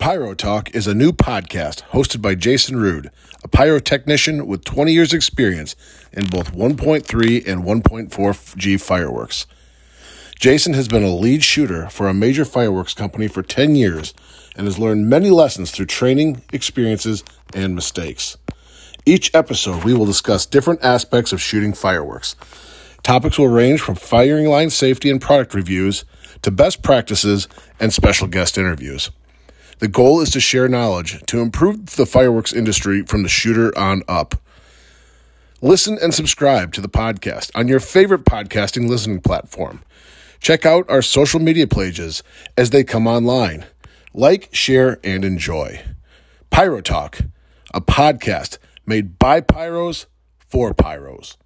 Pyro 0.00 0.32
Talk 0.32 0.74
is 0.74 0.86
a 0.86 0.94
new 0.94 1.12
podcast 1.12 1.82
hosted 1.90 2.22
by 2.22 2.34
Jason 2.34 2.78
Rude, 2.78 3.10
a 3.44 3.48
pyrotechnician 3.48 4.46
with 4.46 4.64
20 4.64 4.94
years' 4.94 5.12
experience 5.12 5.76
in 6.10 6.24
both 6.24 6.54
1.3 6.54 7.46
and 7.46 7.64
1.4 7.64 8.56
G 8.56 8.78
fireworks. 8.78 9.46
Jason 10.38 10.72
has 10.72 10.88
been 10.88 11.02
a 11.02 11.14
lead 11.14 11.44
shooter 11.44 11.90
for 11.90 12.08
a 12.08 12.14
major 12.14 12.46
fireworks 12.46 12.94
company 12.94 13.28
for 13.28 13.42
10 13.42 13.74
years 13.74 14.14
and 14.56 14.66
has 14.66 14.78
learned 14.78 15.10
many 15.10 15.28
lessons 15.28 15.70
through 15.70 15.84
training, 15.84 16.40
experiences, 16.50 17.22
and 17.52 17.74
mistakes. 17.74 18.38
Each 19.04 19.30
episode, 19.34 19.84
we 19.84 19.92
will 19.92 20.06
discuss 20.06 20.46
different 20.46 20.82
aspects 20.82 21.30
of 21.30 21.42
shooting 21.42 21.74
fireworks. 21.74 22.36
Topics 23.02 23.38
will 23.38 23.48
range 23.48 23.82
from 23.82 23.96
firing 23.96 24.46
line 24.46 24.70
safety 24.70 25.10
and 25.10 25.20
product 25.20 25.52
reviews 25.52 26.06
to 26.40 26.50
best 26.50 26.82
practices 26.82 27.48
and 27.78 27.92
special 27.92 28.28
guest 28.28 28.56
interviews. 28.56 29.10
The 29.80 29.88
goal 29.88 30.20
is 30.20 30.28
to 30.32 30.40
share 30.40 30.68
knowledge 30.68 31.22
to 31.28 31.40
improve 31.40 31.96
the 31.96 32.04
fireworks 32.04 32.52
industry 32.52 33.02
from 33.02 33.22
the 33.22 33.30
shooter 33.30 33.76
on 33.78 34.02
up. 34.06 34.34
Listen 35.62 35.98
and 36.02 36.12
subscribe 36.12 36.74
to 36.74 36.82
the 36.82 36.88
podcast 36.88 37.50
on 37.54 37.66
your 37.66 37.80
favorite 37.80 38.26
podcasting 38.26 38.90
listening 38.90 39.22
platform. 39.22 39.82
Check 40.38 40.66
out 40.66 40.84
our 40.90 41.00
social 41.00 41.40
media 41.40 41.66
pages 41.66 42.22
as 42.58 42.68
they 42.68 42.84
come 42.84 43.06
online. 43.06 43.64
Like, 44.12 44.50
share, 44.52 45.00
and 45.02 45.24
enjoy. 45.24 45.80
Pyro 46.50 46.82
Talk, 46.82 47.20
a 47.72 47.80
podcast 47.80 48.58
made 48.84 49.18
by 49.18 49.40
pyros 49.40 50.04
for 50.46 50.74
pyros. 50.74 51.38